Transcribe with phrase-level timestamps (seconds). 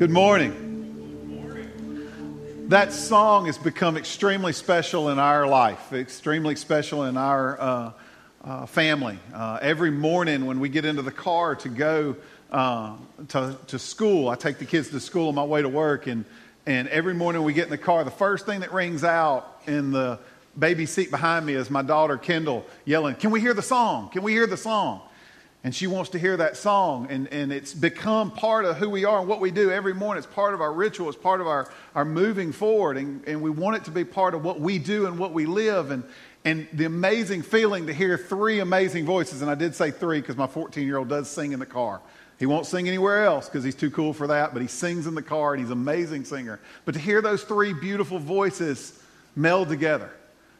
[0.00, 0.68] Good morning.
[2.68, 7.92] That song has become extremely special in our life, extremely special in our uh,
[8.42, 9.18] uh, family.
[9.34, 12.16] Uh, every morning when we get into the car to go
[12.50, 12.96] uh,
[13.28, 16.24] to, to school, I take the kids to school on my way to work, and,
[16.64, 19.90] and every morning we get in the car, the first thing that rings out in
[19.90, 20.18] the
[20.58, 24.08] baby seat behind me is my daughter Kendall yelling, Can we hear the song?
[24.08, 25.02] Can we hear the song?
[25.62, 27.08] And she wants to hear that song.
[27.10, 30.22] And, and it's become part of who we are and what we do every morning.
[30.22, 32.96] It's part of our ritual, it's part of our, our moving forward.
[32.96, 35.44] And, and we want it to be part of what we do and what we
[35.44, 35.90] live.
[35.90, 36.04] And,
[36.44, 39.42] and the amazing feeling to hear three amazing voices.
[39.42, 42.00] And I did say three because my 14 year old does sing in the car.
[42.38, 45.14] He won't sing anywhere else because he's too cool for that, but he sings in
[45.14, 46.58] the car and he's an amazing singer.
[46.86, 48.98] But to hear those three beautiful voices
[49.36, 50.10] meld together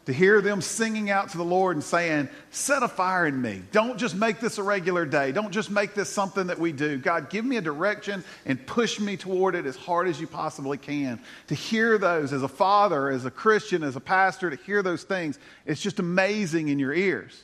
[0.05, 3.61] to hear them singing out to the Lord and saying, Set a fire in me.
[3.71, 5.31] Don't just make this a regular day.
[5.31, 6.97] Don't just make this something that we do.
[6.97, 10.77] God, give me a direction and push me toward it as hard as you possibly
[10.77, 11.19] can.
[11.47, 15.03] To hear those as a father, as a Christian, as a pastor, to hear those
[15.03, 17.43] things, it's just amazing in your ears.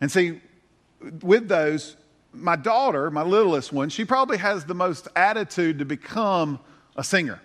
[0.00, 0.40] And see,
[1.22, 1.96] with those,
[2.32, 6.58] my daughter, my littlest one, she probably has the most attitude to become
[6.96, 7.40] a singer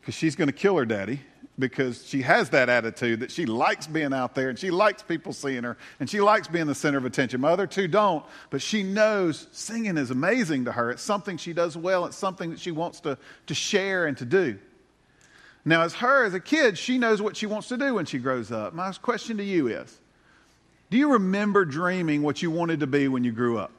[0.00, 1.20] because she's going to kill her daddy
[1.62, 5.32] because she has that attitude that she likes being out there and she likes people
[5.32, 7.40] seeing her and she likes being the center of attention.
[7.40, 10.90] My other two don't, but she knows singing is amazing to her.
[10.90, 14.24] It's something she does well, it's something that she wants to, to share and to
[14.24, 14.58] do.
[15.64, 18.18] Now, as her, as a kid, she knows what she wants to do when she
[18.18, 18.74] grows up.
[18.74, 20.00] My question to you is
[20.90, 23.70] Do you remember dreaming what you wanted to be when you grew up?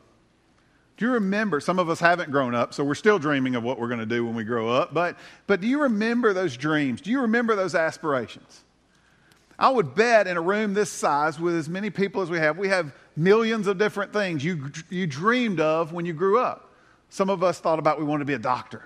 [0.97, 1.59] Do you remember?
[1.59, 4.05] Some of us haven't grown up, so we're still dreaming of what we're going to
[4.05, 4.94] do when we grow up.
[4.94, 7.02] But, but do you remember those dreams?
[7.02, 8.63] Do you remember those aspirations?
[9.58, 12.58] I would bet in a room this size with as many people as we have,
[12.58, 16.71] we have millions of different things you, you dreamed of when you grew up.
[17.09, 18.83] Some of us thought about we wanted to be a doctor,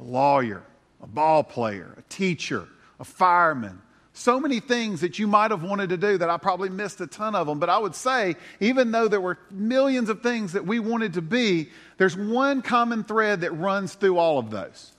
[0.00, 0.62] a lawyer,
[1.02, 3.80] a ball player, a teacher, a fireman,
[4.14, 7.06] so many things that you might have wanted to do that I probably missed a
[7.06, 7.58] ton of them.
[7.58, 11.22] But I would say, even though there were millions of things that we wanted to
[11.22, 14.92] be, there's one common thread that runs through all of those.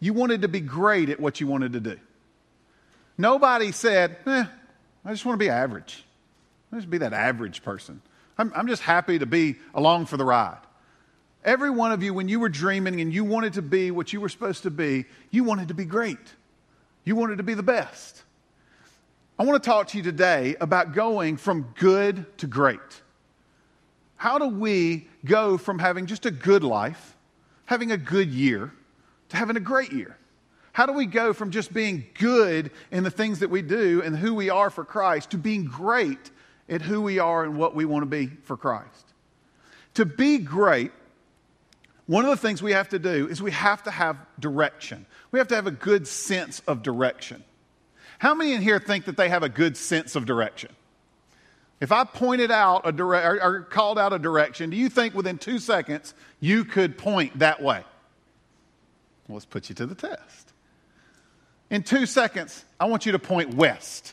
[0.00, 1.98] You wanted to be great at what you wanted to do.
[3.18, 4.44] Nobody said, eh,
[5.04, 6.02] I just want to be average.
[6.72, 8.00] I just be that average person.
[8.38, 10.56] I'm, I'm just happy to be along for the ride.
[11.44, 14.20] Every one of you, when you were dreaming and you wanted to be what you
[14.20, 16.18] were supposed to be, you wanted to be great.
[17.04, 18.22] You wanted to be the best.
[19.40, 22.78] I want to talk to you today about going from good to great.
[24.16, 27.16] How do we go from having just a good life,
[27.64, 28.70] having a good year,
[29.30, 30.18] to having a great year?
[30.74, 34.14] How do we go from just being good in the things that we do and
[34.14, 36.30] who we are for Christ to being great
[36.68, 39.06] at who we are and what we want to be for Christ?
[39.94, 40.92] To be great,
[42.06, 45.06] one of the things we have to do is we have to have direction.
[45.32, 47.42] We have to have a good sense of direction.
[48.20, 50.70] How many in here think that they have a good sense of direction?
[51.80, 55.14] If I pointed out a dire- or, or called out a direction, do you think
[55.14, 57.82] within two seconds you could point that way?
[59.26, 60.52] Well, let's put you to the test.
[61.70, 64.12] In two seconds, I want you to point west.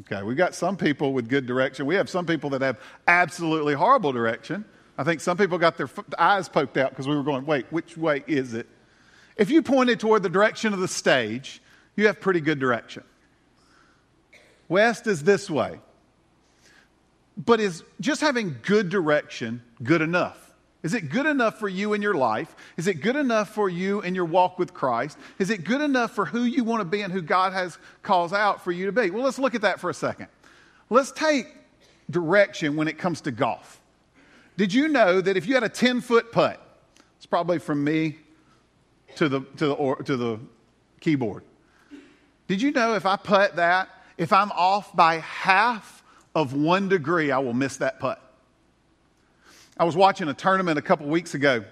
[0.00, 1.84] Okay, we've got some people with good direction.
[1.84, 4.64] We have some people that have absolutely horrible direction.
[4.96, 7.98] I think some people got their eyes poked out because we were going, wait, which
[7.98, 8.66] way is it?
[9.36, 11.60] If you pointed toward the direction of the stage,
[11.96, 13.02] you have pretty good direction.
[14.68, 15.80] West is this way.
[17.36, 20.54] But is just having good direction good enough?
[20.82, 22.54] Is it good enough for you in your life?
[22.76, 25.18] Is it good enough for you in your walk with Christ?
[25.38, 28.32] Is it good enough for who you want to be and who God has calls
[28.32, 29.10] out for you to be?
[29.10, 30.28] Well, let's look at that for a second.
[30.88, 31.46] Let's take
[32.08, 33.80] direction when it comes to golf.
[34.56, 36.62] Did you know that if you had a 10 foot putt,
[37.16, 38.16] it's probably from me
[39.16, 40.38] to the, to the, or, to the
[41.00, 41.42] keyboard.
[42.48, 46.02] Did you know if I putt that, if I'm off by half
[46.34, 48.22] of one degree, I will miss that putt?
[49.78, 51.64] I was watching a tournament a couple weeks ago,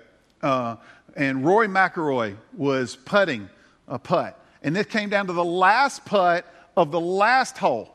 [0.43, 0.77] uh,
[1.17, 3.49] and Rory McIlroy was putting
[3.89, 4.39] a putt.
[4.63, 6.47] And this came down to the last putt
[6.77, 7.95] of the last hole.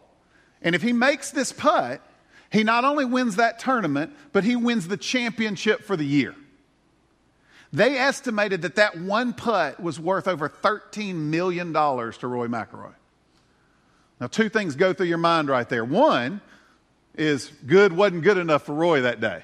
[0.61, 2.01] And if he makes this putt,
[2.51, 6.33] he not only wins that tournament, but he wins the championship for the year.
[7.71, 12.93] They estimated that that one putt was worth over $13 million to Roy McIlroy.
[14.19, 15.85] Now, two things go through your mind right there.
[15.85, 16.41] One
[17.15, 19.43] is good wasn't good enough for Roy that day.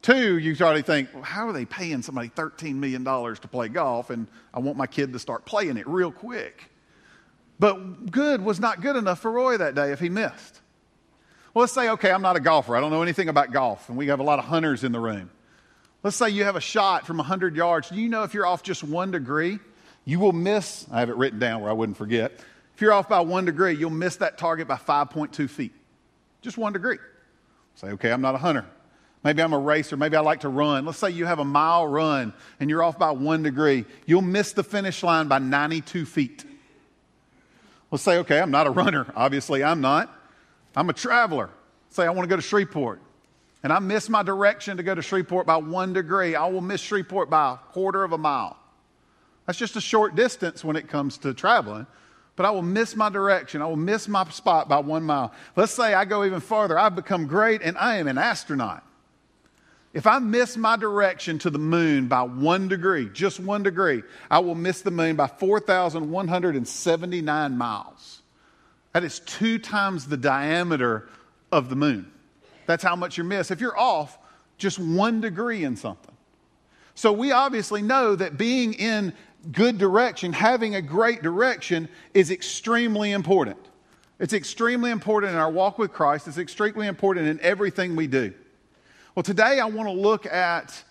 [0.00, 3.68] Two, you start to think, well, how are they paying somebody $13 million to play
[3.68, 4.10] golf?
[4.10, 6.70] And I want my kid to start playing it real quick.
[7.58, 10.60] But good was not good enough for Roy that day if he missed.
[11.54, 12.76] Well, let's say, okay, I'm not a golfer.
[12.76, 13.88] I don't know anything about golf.
[13.88, 15.30] And we have a lot of hunters in the room.
[16.02, 17.90] Let's say you have a shot from 100 yards.
[17.90, 19.60] Do you know if you're off just one degree,
[20.04, 20.86] you will miss?
[20.90, 22.32] I have it written down where I wouldn't forget.
[22.74, 25.72] If you're off by one degree, you'll miss that target by 5.2 feet.
[26.40, 26.98] Just one degree.
[27.76, 28.66] Say, okay, I'm not a hunter.
[29.22, 29.96] Maybe I'm a racer.
[29.96, 30.84] Maybe I like to run.
[30.84, 33.84] Let's say you have a mile run and you're off by one degree.
[34.04, 36.44] You'll miss the finish line by 92 feet.
[37.92, 39.06] Let's say, okay, I'm not a runner.
[39.14, 40.12] Obviously, I'm not.
[40.74, 41.50] I'm a traveler.
[41.90, 43.00] Say, I want to go to Shreveport.
[43.62, 46.34] And I miss my direction to go to Shreveport by one degree.
[46.34, 48.56] I will miss Shreveport by a quarter of a mile.
[49.46, 51.86] That's just a short distance when it comes to traveling.
[52.34, 53.62] But I will miss my direction.
[53.62, 55.32] I will miss my spot by one mile.
[55.54, 56.76] Let's say I go even farther.
[56.78, 58.82] I've become great and I am an astronaut.
[59.92, 64.38] If I miss my direction to the moon by one degree, just one degree, I
[64.38, 68.22] will miss the moon by 4,179 miles.
[68.94, 71.10] That is two times the diameter
[71.50, 72.10] of the moon.
[72.66, 73.50] That's how much you miss.
[73.50, 74.18] If you're off
[74.58, 76.14] just one degree in something.
[76.94, 79.12] So we obviously know that being in
[79.50, 83.58] good direction, having a great direction, is extremely important.
[84.20, 86.28] It's extremely important in our walk with Christ.
[86.28, 88.32] It's extremely important in everything we do.
[89.14, 90.84] Well, today I want to look at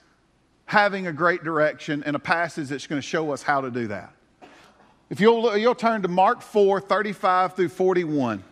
[0.65, 3.87] having a great direction and a passage that's going to show us how to do
[3.87, 4.13] that.
[5.09, 8.43] If you'll, you'll turn to Mark 4 35 through 41,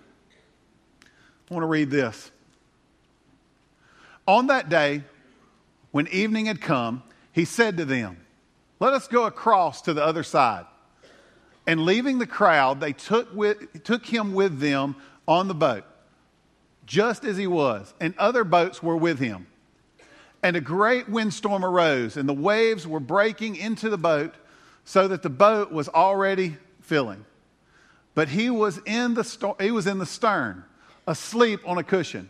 [1.50, 2.32] I want to read this.
[4.30, 5.02] On that day,
[5.90, 8.18] when evening had come, he said to them,
[8.80, 10.68] Let us go across to the other side.
[11.66, 14.98] And leaving the crowd, they took, with, took him with them
[15.28, 15.84] on the boat,
[16.86, 19.48] just as he was, and other boats were with him.
[20.44, 24.36] And a great windstorm arose, and the waves were breaking into the boat,
[24.86, 27.26] so that the boat was already filling.
[28.14, 30.66] But he was in the, sto- he was in the stern,
[31.08, 32.30] asleep on a cushion.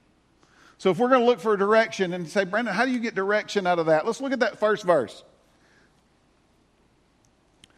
[0.81, 3.13] So if we're going to look for direction and say, Brandon, how do you get
[3.13, 4.03] direction out of that?
[4.03, 5.23] Let's look at that first verse.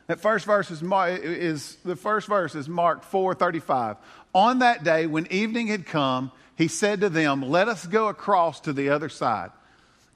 [0.08, 3.98] That first verse is, is the first verse is Mark 4:35.
[4.34, 8.62] On that day when evening had come, he said to them, "Let us go across
[8.62, 9.52] to the other side."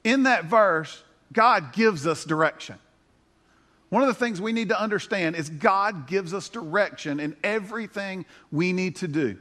[0.02, 2.78] In that verse, God gives us direction.
[3.90, 8.24] One of the things we need to understand is God gives us direction in everything
[8.50, 9.36] we need to do.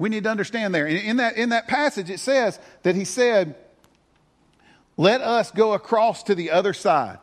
[0.00, 0.86] We need to understand there.
[0.86, 3.54] In that, in that passage, it says that he said,
[4.96, 7.18] Let us go across to the other side.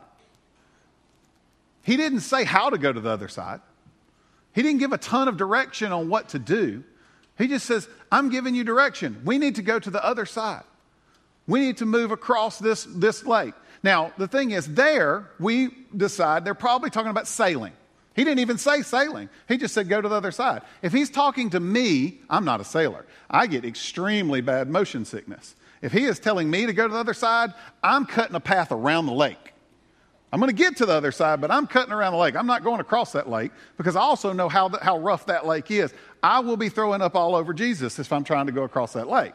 [1.82, 3.60] He didn't say how to go to the other side,
[4.54, 6.84] he didn't give a ton of direction on what to do.
[7.36, 9.22] He just says, I'm giving you direction.
[9.24, 10.62] We need to go to the other side.
[11.48, 13.54] We need to move across this, this lake.
[13.82, 17.72] Now, the thing is, there, we decide they're probably talking about sailing.
[18.14, 19.28] He didn't even say sailing.
[19.46, 20.62] He just said go to the other side.
[20.82, 23.06] If he's talking to me, I'm not a sailor.
[23.30, 25.54] I get extremely bad motion sickness.
[25.82, 28.72] If he is telling me to go to the other side, I'm cutting a path
[28.72, 29.54] around the lake.
[30.32, 32.36] I'm going to get to the other side, but I'm cutting around the lake.
[32.36, 35.46] I'm not going across that lake because I also know how, the, how rough that
[35.46, 35.94] lake is.
[36.22, 39.08] I will be throwing up all over Jesus if I'm trying to go across that
[39.08, 39.32] lake.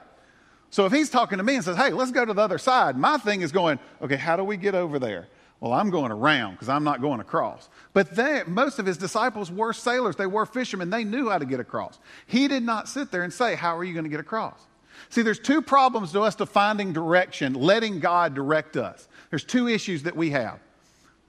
[0.70, 2.98] So if he's talking to me and says, hey, let's go to the other side,
[2.98, 5.28] my thing is going, okay, how do we get over there?
[5.64, 7.70] Well, I'm going around because I'm not going across.
[7.94, 11.46] But they, most of his disciples were sailors, they were fishermen, they knew how to
[11.46, 12.00] get across.
[12.28, 14.60] He did not sit there and say, How are you going to get across?
[15.08, 19.08] See, there's two problems to us to finding direction, letting God direct us.
[19.30, 20.60] There's two issues that we have.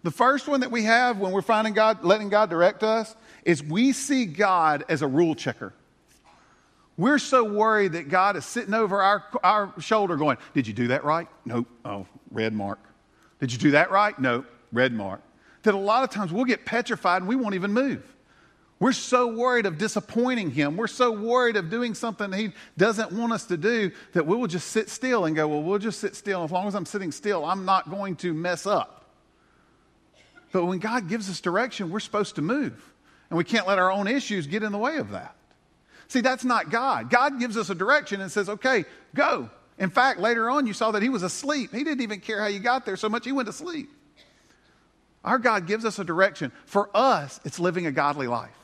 [0.02, 3.14] The first one that we have when we're finding God, letting God direct us,
[3.44, 5.72] is we see God as a rule checker.
[6.96, 10.88] We're so worried that God is sitting over our, our shoulder going, Did you do
[10.88, 11.28] that right?
[11.44, 11.68] Nope.
[11.84, 12.80] Oh, red mark.
[13.44, 14.18] Did you do that right?
[14.18, 15.20] No, Red mark.
[15.64, 18.02] That a lot of times we'll get petrified and we won't even move.
[18.80, 20.78] We're so worried of disappointing him.
[20.78, 24.46] We're so worried of doing something he doesn't want us to do that we will
[24.46, 26.42] just sit still and go, Well, we'll just sit still.
[26.42, 29.10] As long as I'm sitting still, I'm not going to mess up.
[30.50, 32.82] But when God gives us direction, we're supposed to move.
[33.28, 35.36] And we can't let our own issues get in the way of that.
[36.08, 37.10] See, that's not God.
[37.10, 39.50] God gives us a direction and says, okay, go.
[39.78, 41.72] In fact, later on, you saw that he was asleep.
[41.72, 43.90] He didn't even care how you got there so much, he went to sleep.
[45.24, 46.52] Our God gives us a direction.
[46.66, 48.54] For us, it's living a godly life.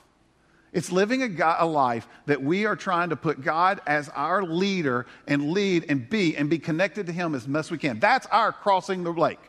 [0.72, 4.44] It's living a, God, a, life that we are trying to put God as our
[4.44, 7.98] leader and lead and be and be connected to Him as best we can.
[7.98, 9.40] That's our crossing the lake.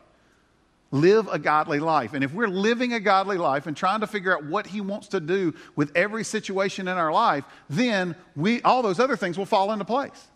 [0.90, 2.12] live a godly life.
[2.12, 5.08] And if we're living a godly life and trying to figure out what He wants
[5.08, 9.46] to do with every situation in our life, then we, all those other things will
[9.46, 10.28] fall into place.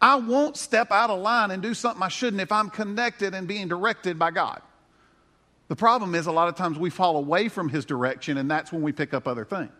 [0.00, 3.48] I won't step out of line and do something I shouldn't if I'm connected and
[3.48, 4.62] being directed by God.
[5.68, 8.72] The problem is, a lot of times we fall away from His direction, and that's
[8.72, 9.72] when we pick up other things.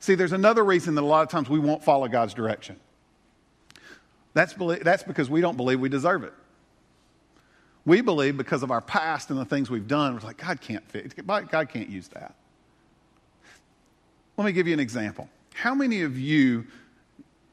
[0.00, 2.76] See, there's another reason that a lot of times we won't follow God's direction.
[4.34, 6.34] That's, that's because we don't believe we deserve it.
[7.86, 10.86] We believe because of our past and the things we've done, we're like, God can't
[10.90, 12.34] fit, God can't use that.
[14.36, 15.30] Let me give you an example.
[15.54, 16.66] How many of you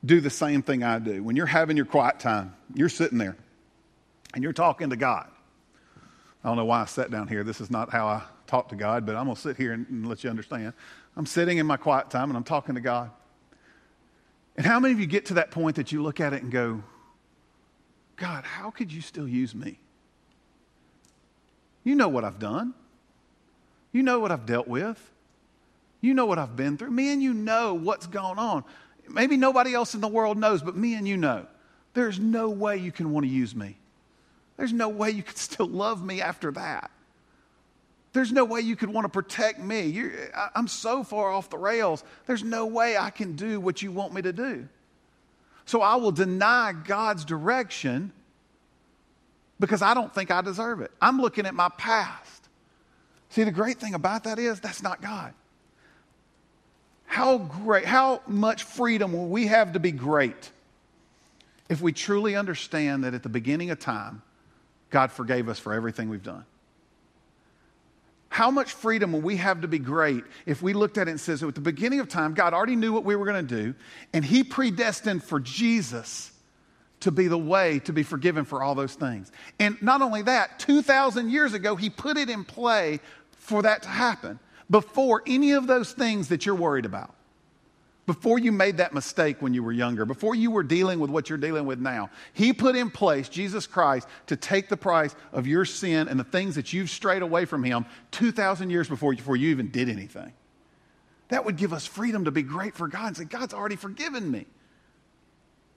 [0.06, 1.24] do the same thing I do?
[1.24, 3.38] When you're having your quiet time, you're sitting there
[4.34, 5.28] and you're talking to God.
[6.44, 7.44] I don't know why I sat down here.
[7.44, 9.88] This is not how I talk to God, but I'm going to sit here and,
[9.90, 10.74] and let you understand.
[11.16, 13.12] I'm sitting in my quiet time and I'm talking to God.
[14.58, 16.52] And how many of you get to that point that you look at it and
[16.52, 16.84] go,
[18.18, 19.80] God, how could you still use me?
[21.84, 22.74] You know what I've done.
[23.92, 25.12] You know what I've dealt with.
[26.02, 26.92] You know what I've been through.
[26.92, 28.64] Me and you know what's going on.
[29.10, 31.46] Maybe nobody else in the world knows, but me and you know.
[31.94, 33.78] There's no way you can want to use me.
[34.58, 36.92] There's no way you can still love me after that.
[38.14, 39.88] There's no way you could want to protect me.
[39.88, 40.12] You're,
[40.54, 42.04] I'm so far off the rails.
[42.28, 44.68] There's no way I can do what you want me to do.
[45.66, 48.12] So I will deny God's direction
[49.60, 50.92] because I don't think I deserve it.
[51.02, 52.50] I'm looking at my past.
[53.30, 55.34] See, the great thing about that is that's not God.
[57.13, 60.50] How great, how much freedom will we have to be great
[61.70, 64.24] if we truly understand that at the beginning of time,
[64.89, 66.43] God forgave us for everything we've done?
[68.29, 71.20] How much freedom will we have to be great if we looked at it and
[71.20, 73.75] says, at the beginning of time, God already knew what we were going to do,
[74.12, 76.32] and He predestined for Jesus
[77.01, 79.32] to be the way to be forgiven for all those things.
[79.60, 83.01] And not only that, 2,000 years ago, He put it in play
[83.34, 84.39] for that to happen
[84.74, 87.13] before any of those things that you're worried about
[88.08, 91.30] before you made that mistake when you were younger, before you were dealing with what
[91.30, 95.46] you're dealing with now, He put in place Jesus Christ to take the price of
[95.46, 99.38] your sin and the things that you've strayed away from Him 2,000 years before, before
[99.38, 100.34] you even did anything.
[101.27, 104.32] That would give us freedom to be great for God and say, God's already forgiven
[104.32, 104.48] me.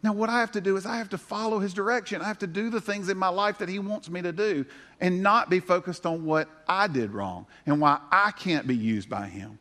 [0.02, 2.20] Now, what I have to do is I have to follow His direction.
[2.20, 4.64] I have to do the things in my life that He wants me to do
[5.00, 9.08] and not be focused on what I did wrong and why I can't be used
[9.08, 9.58] by Him.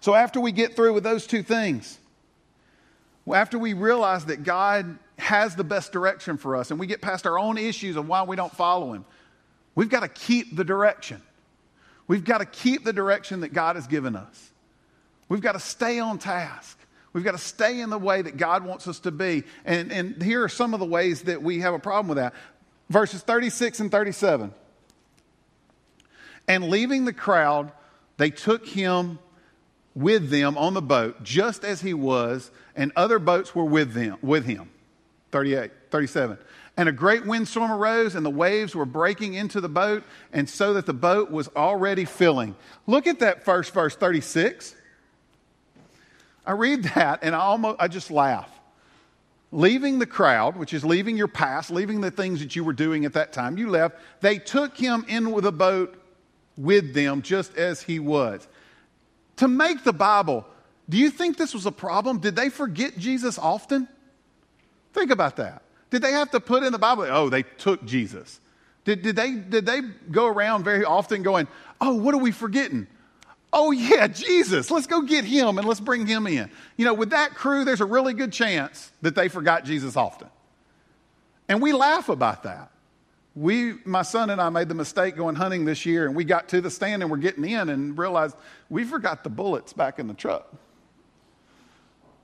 [0.00, 1.98] So after we get through with those two things,
[3.32, 7.26] after we realize that God has the best direction for us and we get past
[7.26, 9.04] our own issues of why we don't follow Him,
[9.76, 11.22] we've got to keep the direction.
[12.08, 14.50] We've got to keep the direction that God has given us.
[15.28, 16.78] We've got to stay on task.
[17.12, 19.44] We've got to stay in the way that God wants us to be.
[19.64, 22.34] And, and here are some of the ways that we have a problem with that.
[22.88, 24.52] Verses 36 and 37.
[26.48, 27.72] And leaving the crowd,
[28.16, 29.18] they took him
[29.94, 34.16] with them on the boat, just as he was, and other boats were with them
[34.22, 34.70] with him.
[35.32, 36.38] 38, 37.
[36.76, 40.72] And a great windstorm arose, and the waves were breaking into the boat, and so
[40.74, 42.56] that the boat was already filling.
[42.86, 44.74] Look at that first verse, 36.
[46.44, 48.50] I read that and I almost I just laugh.
[49.50, 53.04] Leaving the crowd, which is leaving your past, leaving the things that you were doing
[53.04, 55.94] at that time, you left, they took him in with a boat
[56.56, 58.48] with them just as he was
[59.36, 60.46] to make the Bible,
[60.88, 62.18] do you think this was a problem?
[62.18, 63.88] Did they forget Jesus often?
[64.92, 65.62] Think about that.
[65.90, 68.40] Did they have to put in the Bible, oh, they took Jesus?
[68.84, 69.80] Did, did, they, did they
[70.10, 71.48] go around very often going,
[71.80, 72.86] oh, what are we forgetting?
[73.52, 76.50] Oh, yeah, Jesus, let's go get him and let's bring him in.
[76.76, 80.28] You know, with that crew, there's a really good chance that they forgot Jesus often.
[81.48, 82.72] And we laugh about that
[83.34, 86.48] we, my son and I made the mistake going hunting this year, and we got
[86.48, 88.36] to the stand and we're getting in and realized
[88.68, 90.52] we forgot the bullets back in the truck.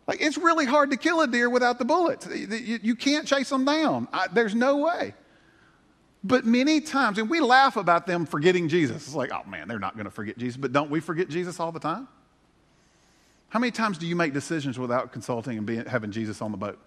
[0.07, 2.27] Like, it's really hard to kill a deer without the bullets.
[2.27, 4.09] You, can't chase them down.
[4.13, 5.15] I, there's no way.
[6.25, 8.97] But many times, and we laugh about them forgetting Jesus.
[8.97, 10.57] It's like, oh man, they're not going to forget Jesus.
[10.57, 12.09] But don't we forget Jesus all the time?
[13.51, 16.59] How many times do you make decisions without consulting and being, having Jesus on the
[16.59, 16.79] boat?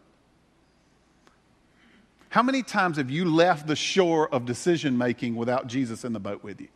[2.29, 6.19] How many times have you left the shore of decision making without Jesus in the
[6.19, 6.67] boat with you?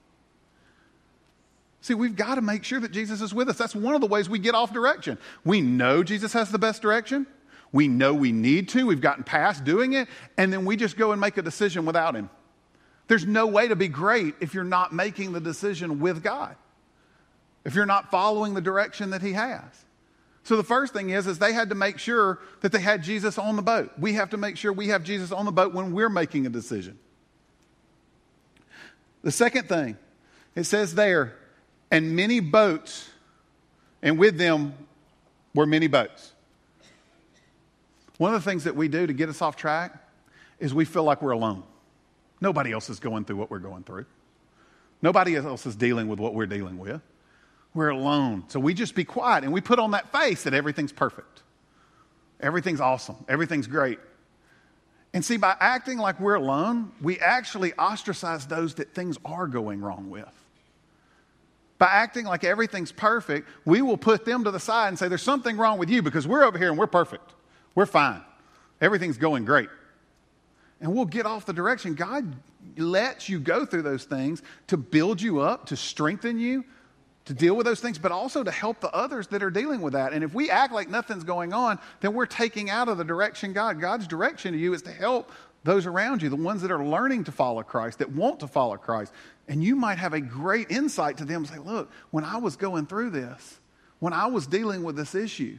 [1.82, 3.58] See, we've got to make sure that Jesus is with us.
[3.58, 5.20] That's one of the ways we get off direction.
[5.44, 7.28] We know Jesus has the best direction.
[7.72, 8.88] We know we need to.
[8.88, 10.08] We've gotten past doing it.
[10.38, 12.30] And then we just go and make a decision without Him.
[13.08, 16.56] There's no way to be great if you're not making the decision with God,
[17.64, 19.64] if you're not following the direction that He has.
[20.44, 23.38] So the first thing is, is they had to make sure that they had Jesus
[23.40, 23.92] on the boat.
[23.98, 26.50] We have to make sure we have Jesus on the boat when we're making a
[26.50, 27.00] decision.
[29.24, 29.98] The second thing,
[30.54, 31.36] it says there,
[31.90, 33.10] and many boats,
[34.04, 34.76] and with them
[35.56, 36.32] were many boats.
[38.18, 39.94] One of the things that we do to get us off track
[40.60, 41.64] is we feel like we're alone.
[42.46, 44.06] Nobody else is going through what we're going through.
[45.02, 47.02] Nobody else is dealing with what we're dealing with.
[47.74, 48.44] We're alone.
[48.50, 51.42] So we just be quiet and we put on that face that everything's perfect.
[52.40, 53.16] Everything's awesome.
[53.28, 53.98] Everything's great.
[55.12, 59.82] And see, by acting like we're alone, we actually ostracize those that things are going
[59.82, 60.30] wrong with.
[61.80, 65.24] By acting like everything's perfect, we will put them to the side and say, There's
[65.24, 67.34] something wrong with you because we're over here and we're perfect.
[67.74, 68.22] We're fine.
[68.82, 69.70] Everything's going great.
[70.82, 71.96] And we'll get off the direction.
[71.96, 72.36] God
[72.78, 76.66] lets you go through those things to build you up, to strengthen you,
[77.26, 79.94] to deal with those things, but also to help the others that are dealing with
[79.94, 80.14] that.
[80.14, 83.52] And if we act like nothing's going on, then we're taking out of the direction
[83.52, 83.82] God.
[83.82, 85.32] God's direction to you is to help
[85.64, 88.78] those around you, the ones that are learning to follow Christ, that want to follow
[88.78, 89.12] Christ.
[89.48, 92.86] And you might have a great insight to them say, look, when I was going
[92.86, 93.60] through this,
[94.00, 95.58] when I was dealing with this issue,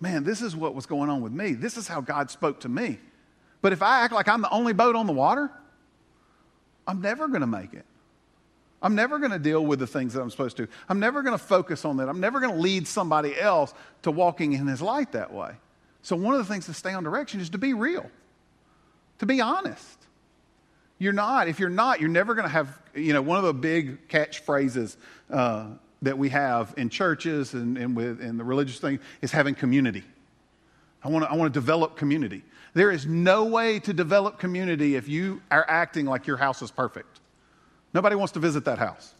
[0.00, 1.52] man, this is what was going on with me.
[1.52, 2.98] This is how God spoke to me.
[3.62, 5.50] But if I act like I'm the only boat on the water,
[6.86, 7.86] I'm never going to make it.
[8.82, 10.66] I'm never going to deal with the things that I'm supposed to.
[10.88, 12.08] I'm never going to focus on that.
[12.08, 15.52] I'm never going to lead somebody else to walking in his light that way.
[16.02, 18.10] So, one of the things to stay on direction is to be real,
[19.20, 19.98] to be honest.
[20.98, 23.54] You're not, if you're not, you're never going to have, you know, one of the
[23.54, 24.96] big catchphrases
[25.30, 25.66] uh,
[26.02, 30.02] that we have in churches and, and with in the religious thing is having community.
[31.04, 32.42] I want to I want to develop community.
[32.74, 36.70] There is no way to develop community if you are acting like your house is
[36.70, 37.20] perfect.
[37.92, 39.14] Nobody wants to visit that house.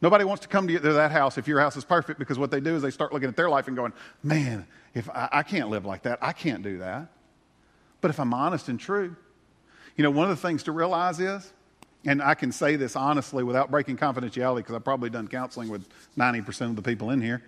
[0.00, 2.60] Nobody wants to come to that house if your house is perfect because what they
[2.60, 5.68] do is they start looking at their life and going, man, if I, I can't
[5.68, 7.08] live like that, I can't do that.
[8.00, 9.14] But if I'm honest and true,
[9.96, 11.52] you know, one of the things to realize is,
[12.04, 15.86] and I can say this honestly without breaking confidentiality because I've probably done counseling with
[16.18, 17.42] 90% of the people in here.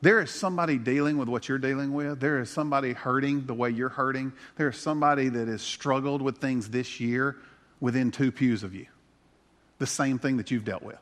[0.00, 2.20] There is somebody dealing with what you're dealing with.
[2.20, 4.32] There is somebody hurting the way you're hurting.
[4.56, 7.36] There is somebody that has struggled with things this year
[7.80, 8.86] within two pews of you
[9.78, 10.98] the same thing that you've dealt with.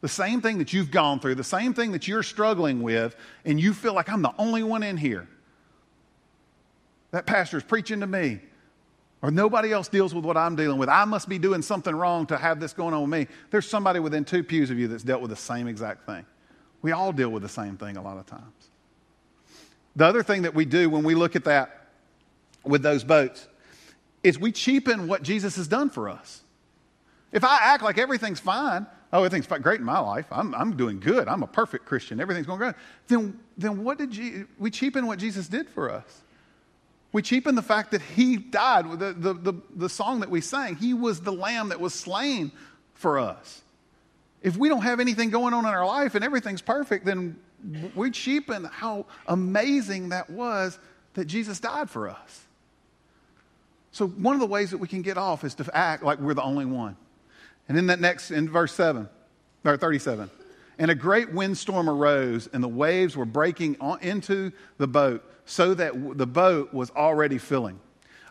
[0.00, 3.60] The same thing that you've gone through, the same thing that you're struggling with, and
[3.60, 5.26] you feel like I'm the only one in here.
[7.12, 8.40] That pastor's preaching to me,
[9.22, 10.88] or nobody else deals with what I'm dealing with.
[10.88, 13.26] I must be doing something wrong to have this going on with me.
[13.50, 16.26] There's somebody within two pews of you that's dealt with the same exact thing.
[16.86, 18.70] We all deal with the same thing a lot of times.
[19.96, 21.88] The other thing that we do when we look at that
[22.62, 23.48] with those boats
[24.22, 26.42] is we cheapen what Jesus has done for us.
[27.32, 31.00] If I act like everything's fine, oh, everything's great in my life, I'm, I'm doing
[31.00, 32.76] good, I'm a perfect Christian, everything's going good,
[33.08, 36.22] then, then what did you, we cheapen what Jesus did for us?
[37.10, 39.00] We cheapen the fact that he died.
[39.00, 42.52] The, the, the, the song that we sang, he was the lamb that was slain
[42.94, 43.62] for us.
[44.42, 47.36] If we don't have anything going on in our life and everything's perfect, then
[47.94, 50.78] we cheapen how amazing that was
[51.14, 52.42] that Jesus died for us.
[53.92, 56.34] So, one of the ways that we can get off is to act like we're
[56.34, 56.96] the only one.
[57.68, 59.08] And in that next, in verse 7,
[59.64, 60.30] or 37,
[60.78, 65.72] and a great windstorm arose, and the waves were breaking on, into the boat, so
[65.74, 67.80] that w- the boat was already filling.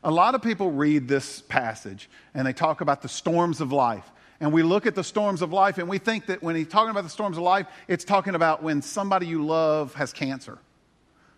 [0.04, 4.12] A lot of people read this passage and they talk about the storms of life.
[4.40, 6.90] And we look at the storms of life and we think that when he's talking
[6.90, 10.58] about the storms of life, it's talking about when somebody you love has cancer,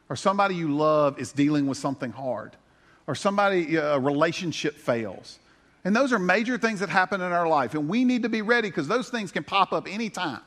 [0.09, 2.55] or somebody you love is dealing with something hard,
[3.05, 5.39] or somebody, uh, a relationship fails,
[5.83, 7.73] and those are major things that happen in our life.
[7.73, 10.41] And we need to be ready because those things can pop up anytime.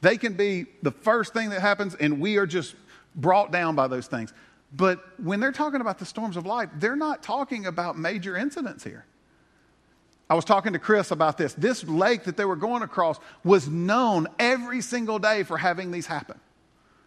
[0.00, 2.74] They can be the first thing that happens, and we are just
[3.14, 4.32] brought down by those things.
[4.72, 8.82] But when they're talking about the storms of life, they're not talking about major incidents
[8.82, 9.04] here.
[10.28, 11.52] I was talking to Chris about this.
[11.54, 16.06] This lake that they were going across was known every single day for having these
[16.06, 16.40] happen,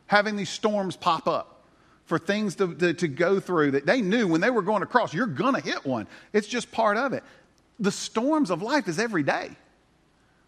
[0.06, 1.64] having these storms pop up,
[2.06, 5.14] for things to, to, to go through that they knew when they were going across,
[5.14, 6.08] you're going to hit one.
[6.32, 7.24] It's just part of it
[7.80, 9.52] the storms of life is every day.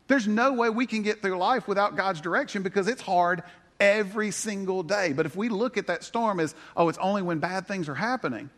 [0.07, 3.43] There's no way we can get through life without God's direction because it's hard
[3.79, 5.13] every single day.
[5.13, 7.95] But if we look at that storm as, oh, it's only when bad things are
[7.95, 8.49] happening,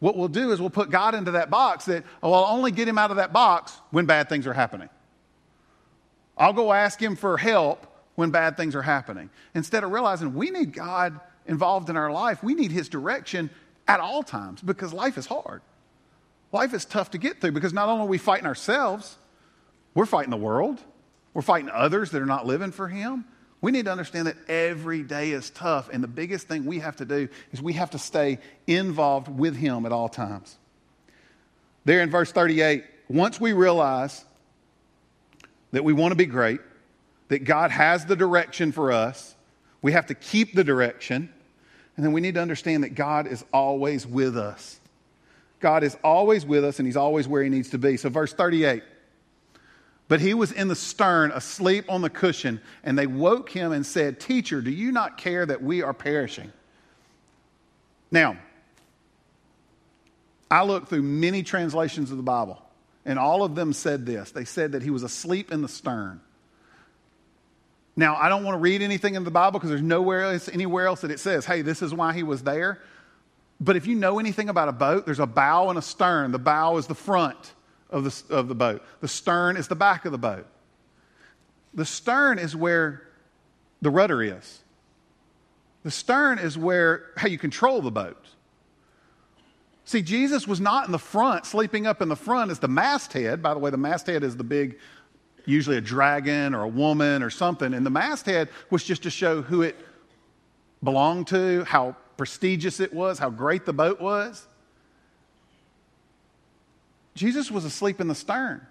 [0.00, 2.86] what we'll do is we'll put God into that box that, oh, I'll only get
[2.86, 4.88] him out of that box when bad things are happening.
[6.36, 9.30] I'll go ask him for help when bad things are happening.
[9.54, 13.50] Instead of realizing we need God involved in our life, we need his direction
[13.88, 15.62] at all times because life is hard.
[16.52, 19.16] Life is tough to get through because not only are we fighting ourselves,
[19.94, 20.80] we're fighting the world,
[21.34, 23.24] we're fighting others that are not living for Him.
[23.60, 26.96] We need to understand that every day is tough, and the biggest thing we have
[26.96, 30.56] to do is we have to stay involved with Him at all times.
[31.84, 34.24] There in verse 38, once we realize
[35.72, 36.60] that we want to be great,
[37.28, 39.34] that God has the direction for us,
[39.82, 41.32] we have to keep the direction,
[41.96, 44.78] and then we need to understand that God is always with us.
[45.60, 47.96] God is always with us, and He's always where He needs to be.
[47.96, 48.84] So, verse 38.
[50.08, 53.84] But he was in the stern, asleep on the cushion, and they woke him and
[53.84, 56.50] said, Teacher, do you not care that we are perishing?
[58.10, 58.38] Now,
[60.50, 62.60] I looked through many translations of the Bible,
[63.04, 64.30] and all of them said this.
[64.30, 66.22] They said that he was asleep in the stern.
[67.94, 70.86] Now, I don't want to read anything in the Bible because there's nowhere else, anywhere
[70.86, 72.80] else that it says, hey, this is why he was there.
[73.60, 76.32] But if you know anything about a boat, there's a bow and a stern.
[76.32, 77.52] The bow is the front
[77.90, 80.46] of the, of the boat, the stern is the back of the boat.
[81.74, 83.02] The stern is where
[83.80, 84.60] the rudder is.
[85.84, 88.24] The stern is where how you control the boat.
[89.84, 93.42] See, Jesus was not in the front, sleeping up in the front as the masthead.
[93.42, 94.78] By the way, the masthead is the big,
[95.46, 97.72] usually a dragon or a woman or something.
[97.72, 99.76] And the masthead was just to show who it
[100.82, 104.46] belonged to, how prestigious it was, how great the boat was.
[107.18, 108.64] Jesus was asleep in the stern.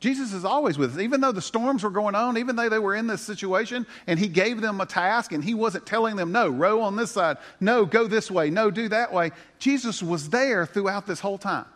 [0.00, 1.00] Jesus is always with us.
[1.00, 4.18] Even though the storms were going on, even though they were in this situation, and
[4.18, 7.38] he gave them a task and he wasn't telling them, no, row on this side,
[7.60, 9.32] no, go this way, no, do that way.
[9.58, 11.66] Jesus was there throughout this whole time.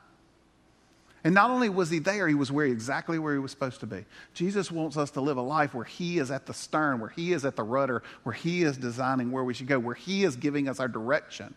[1.24, 3.86] And not only was he there, he was where exactly where he was supposed to
[3.86, 4.04] be.
[4.34, 7.32] Jesus wants us to live a life where he is at the stern, where he
[7.32, 10.34] is at the rudder, where he is designing where we should go, where he is
[10.34, 11.54] giving us our direction.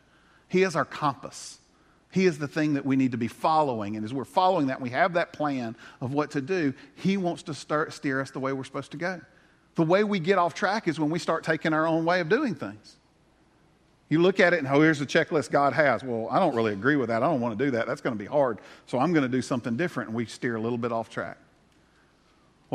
[0.50, 1.58] He is our compass.
[2.12, 3.96] He is the thing that we need to be following.
[3.96, 6.74] And as we're following that, we have that plan of what to do.
[6.96, 9.20] He wants to start, steer us the way we're supposed to go.
[9.76, 12.30] The way we get off track is when we start taking our own way of
[12.30, 12.96] doing things.
[14.08, 16.04] You look at it and, oh, here's the checklist God has.
[16.04, 17.24] Well, I don't really agree with that.
[17.24, 17.88] I don't want to do that.
[17.88, 18.60] That's going to be hard.
[18.86, 20.10] So I'm going to do something different.
[20.10, 21.38] And we steer a little bit off track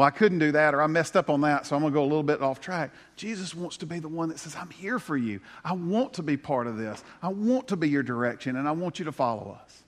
[0.01, 1.95] well, I couldn't do that or I messed up on that, so I'm going to
[1.95, 2.91] go a little bit off track.
[3.17, 5.41] Jesus wants to be the one that says, I'm here for you.
[5.63, 7.05] I want to be part of this.
[7.23, 9.83] I want to be your direction, and I want you to follow us.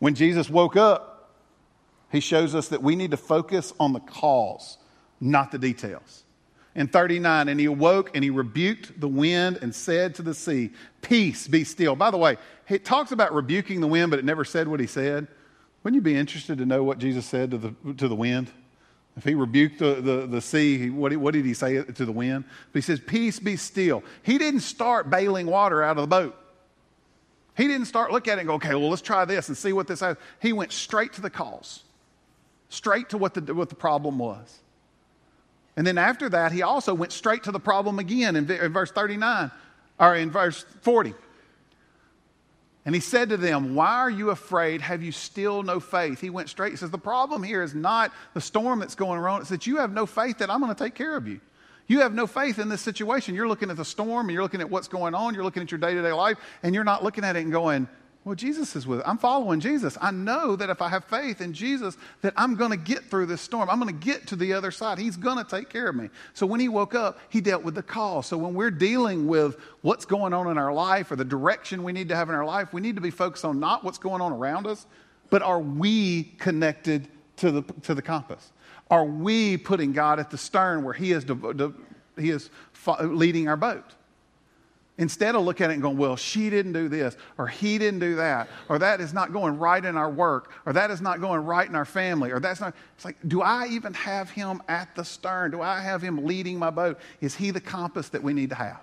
[0.00, 1.30] When Jesus woke up,
[2.12, 4.76] he shows us that we need to focus on the cause,
[5.18, 6.24] not the details.
[6.74, 10.72] In 39, and he awoke and he rebuked the wind and said to the sea,
[11.00, 11.96] Peace, be still.
[11.96, 12.36] By the way,
[12.68, 15.26] it talks about rebuking the wind, but it never said what he said.
[15.84, 18.50] Wouldn't you be interested to know what Jesus said to the, to the wind?
[19.16, 22.44] If he rebuked the, the, the sea, what, what did he say to the wind?
[22.72, 24.02] But he says, Peace be still.
[24.22, 26.36] He didn't start bailing water out of the boat.
[27.56, 29.72] He didn't start looking at it and go, okay, well, let's try this and see
[29.72, 30.16] what this has.
[30.40, 31.84] He went straight to the cause,
[32.68, 34.58] straight to what the, what the problem was.
[35.76, 38.90] And then after that, he also went straight to the problem again in, in verse
[38.90, 39.52] 39,
[40.00, 41.14] or in verse 40.
[42.86, 44.82] And he said to them, Why are you afraid?
[44.82, 46.20] Have you still no faith?
[46.20, 46.72] He went straight.
[46.72, 49.40] He says, The problem here is not the storm that's going around.
[49.40, 51.40] It's that you have no faith that I'm going to take care of you.
[51.86, 53.34] You have no faith in this situation.
[53.34, 55.34] You're looking at the storm and you're looking at what's going on.
[55.34, 57.52] You're looking at your day to day life and you're not looking at it and
[57.52, 57.88] going,
[58.24, 59.04] well, Jesus is with it.
[59.06, 59.98] I'm following Jesus.
[60.00, 63.26] I know that if I have faith in Jesus, that I'm going to get through
[63.26, 63.68] this storm.
[63.68, 64.98] I'm going to get to the other side.
[64.98, 66.08] He's going to take care of me.
[66.32, 68.22] So when he woke up, he dealt with the call.
[68.22, 71.92] So when we're dealing with what's going on in our life or the direction we
[71.92, 74.22] need to have in our life, we need to be focused on not what's going
[74.22, 74.86] on around us,
[75.28, 78.52] but are we connected to the, to the compass?
[78.90, 81.26] Are we putting God at the stern where he is,
[82.16, 82.48] he is
[83.02, 83.84] leading our boat?
[84.96, 87.98] Instead of looking at it and going, well, she didn't do this, or he didn't
[87.98, 91.20] do that, or that is not going right in our work, or that is not
[91.20, 92.76] going right in our family, or that's not.
[92.94, 95.50] It's like, do I even have him at the stern?
[95.50, 97.00] Do I have him leading my boat?
[97.20, 98.82] Is he the compass that we need to have?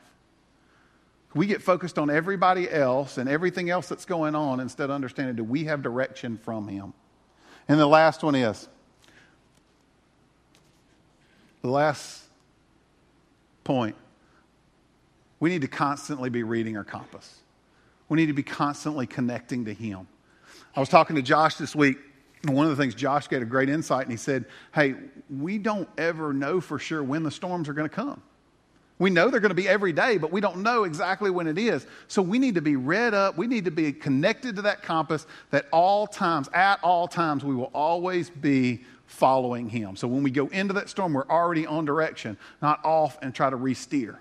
[1.34, 5.38] We get focused on everybody else and everything else that's going on instead of understanding,
[5.38, 6.94] do we have direction from him?
[7.70, 8.68] And the last one is
[11.62, 12.24] the last
[13.64, 13.96] point
[15.42, 17.40] we need to constantly be reading our compass.
[18.08, 20.08] We need to be constantly connecting to Him.
[20.76, 21.98] I was talking to Josh this week,
[22.44, 24.96] and one of the things Josh gave a great insight, and he said, Hey,
[25.30, 28.22] we don't ever know for sure when the storms are going to come.
[29.00, 31.58] We know they're going to be every day, but we don't know exactly when it
[31.58, 31.88] is.
[32.08, 33.36] So we need to be read up.
[33.36, 37.56] We need to be connected to that compass that all times, at all times, we
[37.56, 39.96] will always be following Him.
[39.96, 43.50] So when we go into that storm, we're already on direction, not off and try
[43.50, 44.20] to re steer.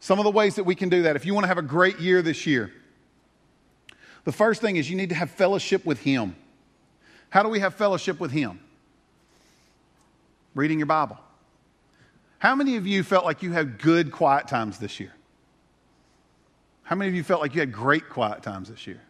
[0.00, 1.62] Some of the ways that we can do that, if you want to have a
[1.62, 2.72] great year this year,
[4.24, 6.36] the first thing is you need to have fellowship with Him.
[7.30, 8.60] How do we have fellowship with Him?
[10.54, 11.18] Reading your Bible.
[12.38, 15.12] How many of you felt like you had good quiet times this year?
[16.84, 19.00] How many of you felt like you had great quiet times this year?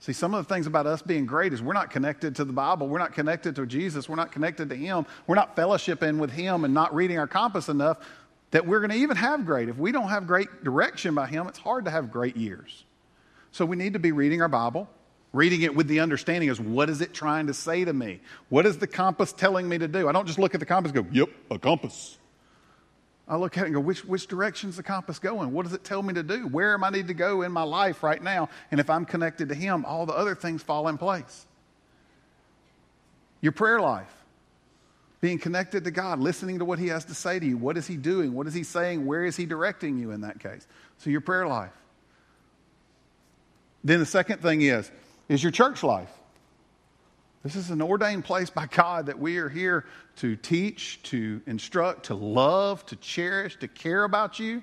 [0.00, 2.52] See, some of the things about us being great is we're not connected to the
[2.52, 2.88] Bible.
[2.88, 4.06] We're not connected to Jesus.
[4.06, 5.06] We're not connected to Him.
[5.26, 7.98] We're not fellowshipping with Him and not reading our compass enough
[8.54, 9.68] that we're going to even have great.
[9.68, 12.84] If we don't have great direction by Him, it's hard to have great years.
[13.50, 14.88] So we need to be reading our Bible,
[15.32, 18.20] reading it with the understanding of what is it trying to say to me?
[18.50, 20.08] What is the compass telling me to do?
[20.08, 22.16] I don't just look at the compass go, yep, a compass.
[23.26, 25.50] I look at it and go, which, which direction's the compass going?
[25.50, 26.46] What does it tell me to do?
[26.46, 28.50] Where am I need to go in my life right now?
[28.70, 31.44] And if I'm connected to Him, all the other things fall in place.
[33.40, 34.14] Your prayer life,
[35.24, 37.56] being connected to God, listening to what He has to say to you.
[37.56, 38.34] What is He doing?
[38.34, 39.06] What is He saying?
[39.06, 40.66] Where is He directing you in that case?
[40.98, 41.72] So your prayer life.
[43.82, 44.90] Then the second thing is,
[45.30, 46.10] is your church life.
[47.42, 52.04] This is an ordained place by God that we are here to teach, to instruct,
[52.06, 54.62] to love, to cherish, to care about you.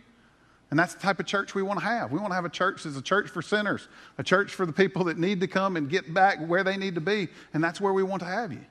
[0.70, 2.12] And that's the type of church we want to have.
[2.12, 3.88] We want to have a church that's a church for sinners,
[4.20, 6.94] a church for the people that need to come and get back where they need
[6.94, 7.30] to be.
[7.52, 8.64] And that's where we want to have you.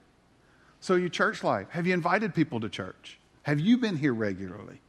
[0.81, 3.19] So, your church life have you invited people to church?
[3.43, 4.81] Have you been here regularly?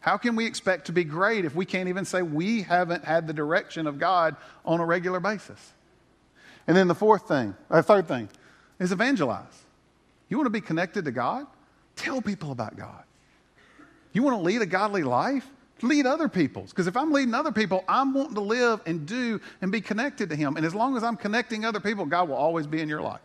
[0.00, 3.26] How can we expect to be great if we can't even say we haven't had
[3.26, 5.72] the direction of God on a regular basis?
[6.66, 8.28] And then the fourth thing, or third thing,
[8.78, 9.64] is evangelize.
[10.28, 11.46] You want to be connected to God?
[11.96, 13.02] Tell people about God.
[14.12, 15.46] You want to lead a godly life?
[15.82, 16.70] Lead other people's.
[16.70, 20.30] Because if I'm leading other people, I'm wanting to live and do and be connected
[20.30, 20.56] to Him.
[20.56, 23.20] And as long as I'm connecting other people, God will always be in your life.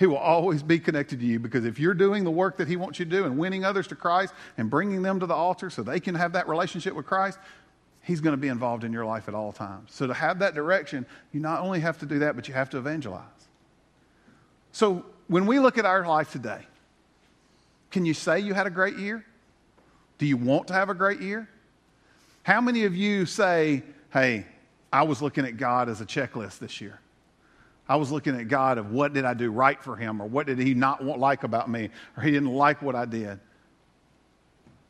[0.00, 2.76] He will always be connected to you because if you're doing the work that He
[2.76, 5.68] wants you to do and winning others to Christ and bringing them to the altar
[5.68, 7.38] so they can have that relationship with Christ,
[8.02, 9.92] He's going to be involved in your life at all times.
[9.92, 12.70] So to have that direction, you not only have to do that, but you have
[12.70, 13.24] to evangelize.
[14.72, 16.62] So when we look at our life today,
[17.90, 19.22] can you say you had a great year?
[20.16, 21.46] Do you want to have a great year?
[22.42, 23.82] How many of you say,
[24.14, 24.46] hey,
[24.90, 27.00] I was looking at God as a checklist this year?
[27.90, 30.46] I was looking at God of what did I do right for him or what
[30.46, 33.40] did he not want, like about me or he didn't like what I did.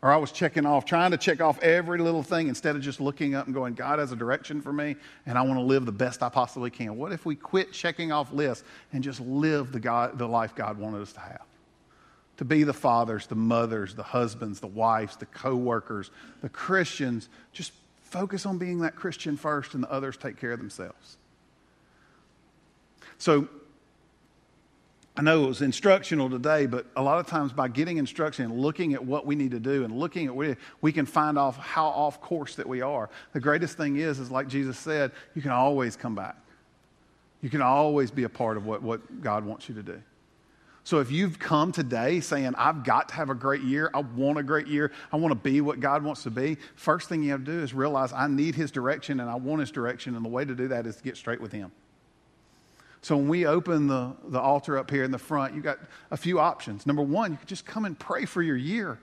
[0.03, 3.01] Or I was checking off, trying to check off every little thing instead of just
[3.01, 5.87] looking up and going, God has a direction for me and I want to live
[5.87, 6.99] the best I possibly can.
[6.99, 10.77] What if we quit checking off lists and just live the, God, the life God
[10.77, 11.47] wanted us to have?
[12.37, 16.11] To be the fathers, the mothers, the husbands, the wives, the co workers,
[16.43, 17.31] the Christians.
[17.55, 21.17] Just focus on being that Christian first and the others take care of themselves.
[23.21, 23.47] So
[25.15, 28.59] I know it was instructional today, but a lot of times by getting instruction and
[28.59, 31.59] looking at what we need to do and looking at what we can find off
[31.59, 33.11] how off course that we are.
[33.35, 36.37] The greatest thing is, is like Jesus said, you can always come back.
[37.43, 40.01] You can always be a part of what, what God wants you to do.
[40.83, 44.39] So if you've come today saying, I've got to have a great year, I want
[44.39, 47.33] a great year, I want to be what God wants to be, first thing you
[47.33, 50.25] have to do is realize I need His direction and I want His direction, and
[50.25, 51.71] the way to do that is to get straight with Him.
[53.03, 55.79] So when we open the, the altar up here in the front, you got
[56.11, 56.87] a few options.
[56.87, 58.99] Number one, you could just come and pray for your year.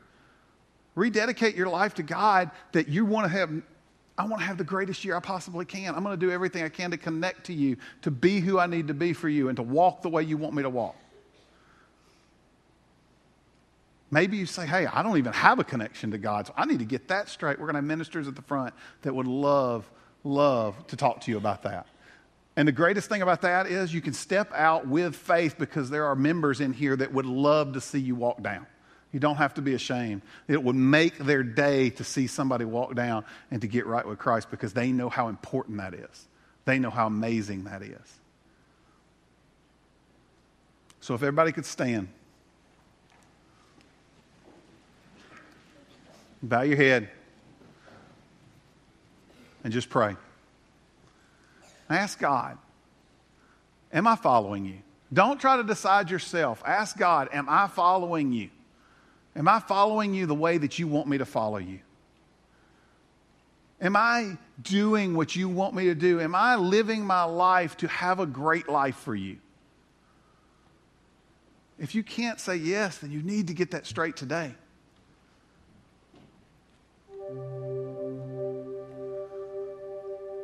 [0.95, 3.51] Rededicate your life to God that you want to have.
[4.17, 5.95] I want to have the greatest year I possibly can.
[5.95, 8.65] I'm going to do everything I can to connect to you, to be who I
[8.65, 10.95] need to be for you, and to walk the way you want me to walk.
[14.09, 16.79] Maybe you say, hey, I don't even have a connection to God, so I need
[16.79, 17.59] to get that straight.
[17.59, 19.89] We're going to have ministers at the front that would love,
[20.23, 21.87] love to talk to you about that.
[22.57, 26.05] And the greatest thing about that is you can step out with faith because there
[26.07, 28.65] are members in here that would love to see you walk down.
[29.13, 30.23] You don't have to be ashamed.
[30.47, 34.17] It would make their day to see somebody walk down and to get right with
[34.17, 36.27] Christ because they know how important that is.
[36.65, 38.19] They know how amazing that is.
[40.99, 42.07] So if everybody could stand,
[46.41, 47.09] bow your head,
[49.63, 50.15] and just pray.
[51.89, 52.57] Ask God,
[53.91, 54.79] Am I following you?
[55.13, 56.61] Don't try to decide yourself.
[56.65, 58.49] Ask God, Am I following you?
[59.35, 61.79] Am I following you the way that you want me to follow you?
[63.79, 66.19] Am I doing what you want me to do?
[66.19, 69.37] Am I living my life to have a great life for you?
[71.77, 74.55] If you can't say yes, then you need to get that straight today.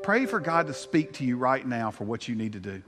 [0.04, 2.84] Pray for God to speak to you right now for what you need to do.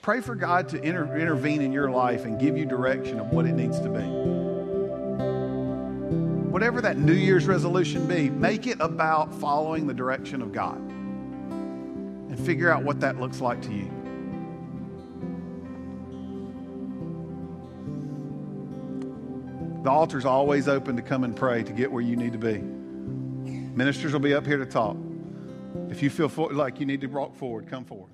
[0.00, 3.44] Pray for God to inter- intervene in your life and give you direction of what
[3.44, 4.02] it needs to be.
[6.50, 12.40] Whatever that New Year's resolution be, make it about following the direction of God and
[12.40, 13.90] figure out what that looks like to you.
[19.82, 22.58] The altar's always open to come and pray to get where you need to be.
[22.60, 24.96] Ministers will be up here to talk.
[25.90, 28.10] If you feel like you need to walk forward, come forward.